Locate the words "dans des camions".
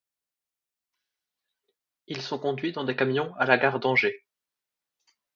2.71-3.35